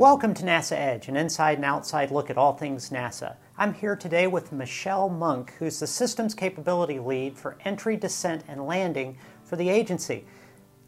[0.00, 3.36] Welcome to NASA Edge, an inside and outside look at all things NASA.
[3.58, 8.66] I'm here today with Michelle Munk, who's the Systems Capability Lead for Entry, Descent, and
[8.66, 10.24] Landing for the agency.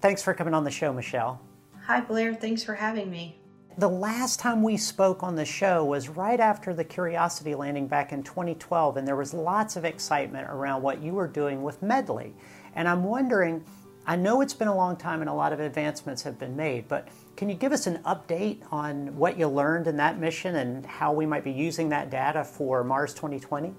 [0.00, 1.42] Thanks for coming on the show, Michelle.
[1.84, 2.32] Hi, Blair.
[2.32, 3.38] Thanks for having me.
[3.76, 8.12] The last time we spoke on the show was right after the Curiosity landing back
[8.12, 12.32] in 2012, and there was lots of excitement around what you were doing with MEDLI.
[12.74, 13.62] And I'm wondering,
[14.04, 16.88] I know it's been a long time and a lot of advancements have been made,
[16.88, 17.06] but
[17.36, 21.12] can you give us an update on what you learned in that mission and how
[21.12, 23.72] we might be using that data for Mars 2020?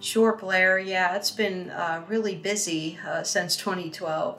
[0.00, 0.78] Sure, Blair.
[0.78, 4.38] Yeah, it's been uh, really busy uh, since 2012.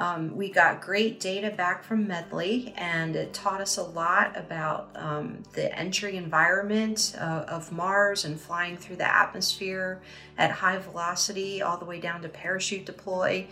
[0.00, 4.88] Um, we got great data back from MEDLI, and it taught us a lot about
[4.94, 10.00] um, the entry environment uh, of Mars and flying through the atmosphere
[10.38, 13.46] at high velocity all the way down to parachute deploy.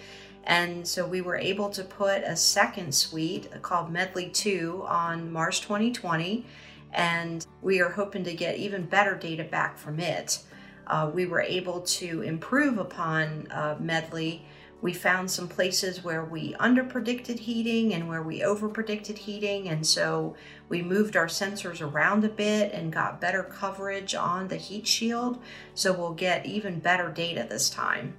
[0.44, 5.60] And so we were able to put a second suite called MEDLI 2 on Mars
[5.60, 6.46] 2020,
[6.94, 10.38] and we are hoping to get even better data back from it.
[10.86, 14.40] Uh, we were able to improve upon uh, MEDLI.
[14.80, 20.36] We found some places where we underpredicted heating and where we overpredicted heating, and so
[20.68, 25.42] we moved our sensors around a bit and got better coverage on the heat shield,
[25.74, 28.14] so we'll get even better data this time.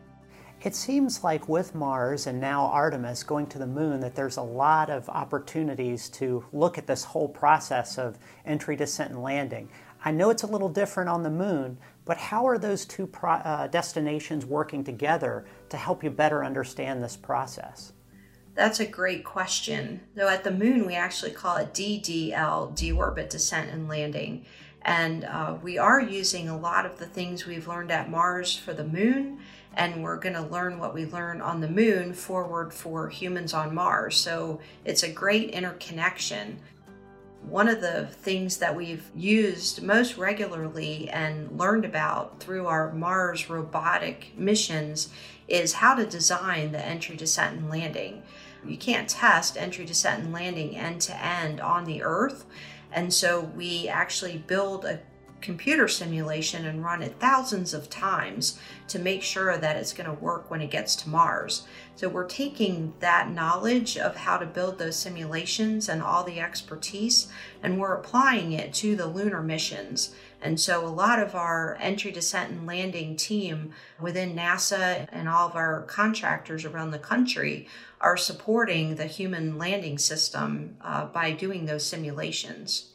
[0.61, 4.41] It seems like with Mars and now Artemis going to the moon that there's a
[4.41, 9.69] lot of opportunities to look at this whole process of entry, descent, and landing.
[10.03, 13.33] I know it's a little different on the moon, but how are those two pro-
[13.33, 17.93] uh, destinations working together to help you better understand this process?
[18.55, 20.01] That's a great question.
[20.15, 24.45] Though at the moon, we actually call it DDL, deorbit descent and landing.
[24.81, 28.73] And uh, we are using a lot of the things we've learned at Mars for
[28.73, 29.39] the moon
[29.75, 33.73] and we're going to learn what we learn on the moon forward for humans on
[33.73, 34.17] Mars.
[34.17, 36.59] So it's a great interconnection.
[37.41, 43.49] One of the things that we've used most regularly and learned about through our Mars
[43.49, 45.09] robotic missions
[45.47, 48.21] is how to design the entry, descent, and landing.
[48.63, 52.45] You can't test entry, descent, and landing end to end on the Earth.
[52.91, 54.99] And so we actually build a
[55.41, 60.23] computer simulation and run it thousands of times to make sure that it's going to
[60.23, 61.67] work when it gets to Mars.
[61.95, 67.27] So we're taking that knowledge of how to build those simulations and all the expertise
[67.61, 70.15] and we're applying it to the lunar missions.
[70.41, 75.49] And so a lot of our entry, descent, and landing team within NASA and all
[75.49, 77.67] of our contractors around the country
[77.99, 82.91] are supporting the human landing system uh, by doing those simulations.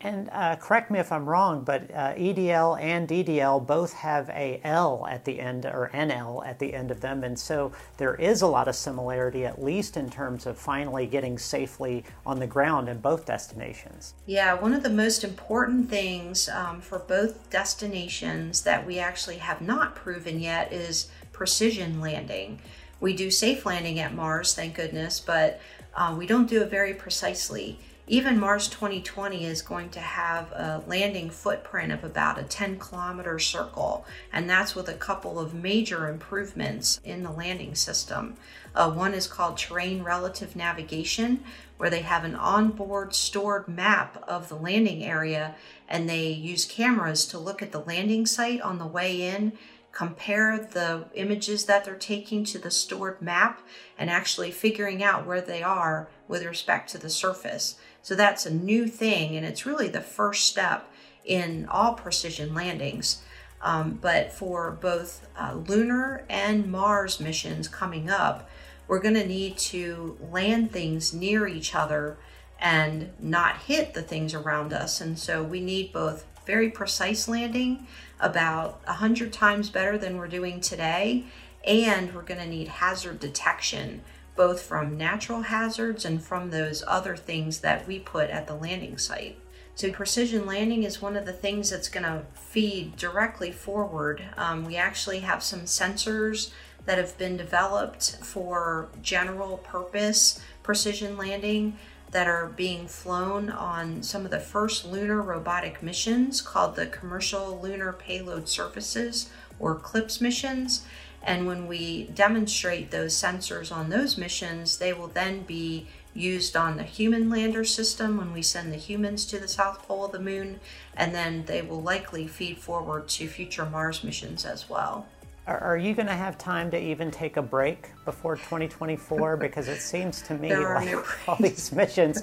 [0.00, 4.60] And uh, correct me if I'm wrong, but uh, EDL and DDL both have a
[4.62, 8.42] L at the end, or NL at the end of them, and so there is
[8.42, 12.88] a lot of similarity, at least in terms of finally getting safely on the ground
[12.88, 14.14] in both destinations.
[14.24, 19.60] Yeah, one of the most important things um, for both destinations that we actually have
[19.60, 22.60] not proven yet is precision landing.
[23.00, 25.60] We do safe landing at Mars, thank goodness, but
[25.96, 27.80] uh, we don't do it very precisely.
[28.10, 33.38] Even Mars 2020 is going to have a landing footprint of about a 10 kilometer
[33.38, 38.38] circle, and that's with a couple of major improvements in the landing system.
[38.74, 41.44] Uh, one is called Terrain Relative Navigation,
[41.76, 45.54] where they have an onboard stored map of the landing area,
[45.86, 49.52] and they use cameras to look at the landing site on the way in
[49.98, 53.60] compare the images that they're taking to the stored map
[53.98, 57.74] and actually figuring out where they are with respect to the surface.
[58.00, 60.88] So that's a new thing, and it's really the first step
[61.24, 63.22] in all precision landings.
[63.60, 68.48] Um, but for both uh, lunar and Mars missions coming up,
[68.86, 72.18] we're going to need to land things near each other
[72.60, 75.00] and not hit the things around us.
[75.00, 77.86] And so we need both very precise landing,
[78.20, 81.24] about 100 times better than we're doing today,
[81.64, 84.02] and we're going to need hazard detection
[84.38, 88.96] both from natural hazards and from those other things that we put at the landing
[88.96, 89.36] site.
[89.74, 94.22] So, precision landing is one of the things that's going to feed directly forward.
[94.36, 96.52] Um, we actually have some sensors
[96.84, 101.76] that have been developed for general purpose precision landing
[102.10, 107.60] that are being flown on some of the first lunar robotic missions called the Commercial
[107.60, 110.84] Lunar Payload Services or CLPS missions.
[111.22, 116.76] And when we demonstrate those sensors on those missions, they will then be used on
[116.76, 120.18] the human lander system when we send the humans to the south pole of the
[120.18, 120.60] moon,
[120.96, 125.06] and then they will likely feed forward to future Mars missions as well.
[125.48, 129.36] Are you going to have time to even take a break before 2024?
[129.48, 132.22] Because it seems to me like no all these missions,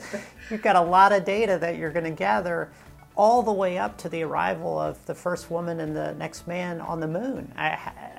[0.52, 2.70] you've got a lot of data that you're going to gather
[3.16, 6.80] all the way up to the arrival of the first woman and the next man
[6.82, 7.52] on the moon.
[7.58, 8.15] I,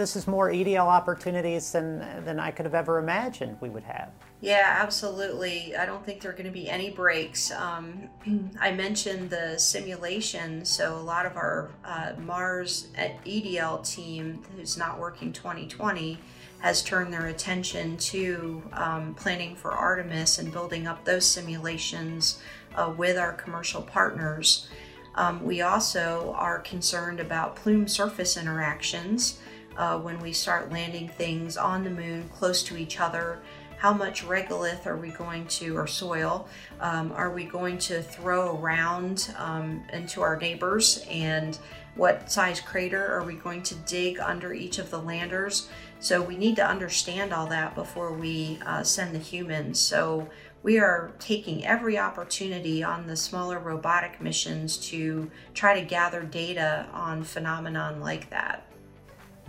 [0.00, 4.10] this is more EDL opportunities than than I could have ever imagined we would have.
[4.40, 5.76] Yeah, absolutely.
[5.76, 7.50] I don't think there are going to be any breaks.
[7.52, 8.08] Um,
[8.60, 14.98] I mentioned the simulation, so a lot of our uh, Mars EDL team, who's not
[14.98, 16.18] working 2020,
[16.60, 22.40] has turned their attention to um, planning for Artemis and building up those simulations
[22.74, 24.68] uh, with our commercial partners.
[25.16, 29.38] Um, we also are concerned about plume surface interactions
[29.80, 33.38] uh, when we start landing things on the moon close to each other.
[33.78, 36.46] How much regolith are we going to, or soil,
[36.80, 41.02] um, are we going to throw around um, into our neighbors?
[41.08, 41.58] And
[41.94, 45.70] what size crater are we going to dig under each of the landers?
[45.98, 49.80] So we need to understand all that before we uh, send the humans.
[49.80, 50.28] So
[50.62, 56.86] we are taking every opportunity on the smaller robotic missions to try to gather data
[56.92, 58.69] on phenomenon like that.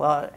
[0.02, 0.32] Well,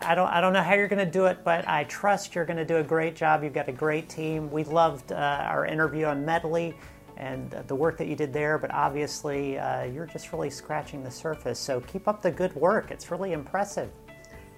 [0.00, 2.46] I don't, I don't know how you're going to do it, but I trust you're
[2.46, 3.44] going to do a great job.
[3.44, 4.50] You've got a great team.
[4.50, 6.72] We loved uh, our interview on MEDLI
[7.18, 11.10] and the work that you did there, but obviously uh, you're just really scratching the
[11.10, 11.58] surface.
[11.58, 12.90] So keep up the good work.
[12.90, 13.90] It's really impressive.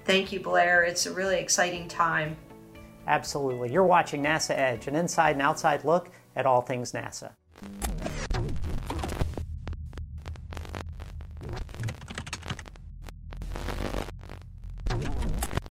[0.05, 0.85] Thank you, Blair.
[0.85, 2.37] It's a really exciting time.
[3.09, 3.73] Absolutely.
[3.73, 7.33] You're watching NASA Edge, an inside and outside look at all things NASA.